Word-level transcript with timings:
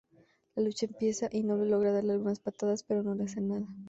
La 0.55 0.63
lucha 0.63 0.87
empieza 0.87 1.29
y 1.31 1.43
Noble 1.43 1.69
logra 1.69 1.91
darle 1.91 2.13
algunas 2.13 2.39
patadas 2.39 2.81
pero 2.81 3.03
no 3.03 3.13
le 3.13 3.25
hacen 3.25 3.49
nada. 3.49 3.67